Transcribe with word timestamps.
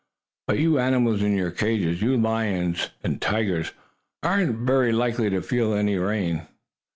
"But 0.47 0.57
you 0.57 0.79
animals 0.79 1.21
in 1.21 1.37
your 1.37 1.51
cages 1.51 2.01
you 2.01 2.17
lions 2.17 2.89
and 3.03 3.21
tigers 3.21 3.71
aren't 4.23 4.61
very 4.65 4.91
likely 4.91 5.29
to 5.29 5.43
feel 5.43 5.75
any 5.75 5.95
rain. 5.97 6.47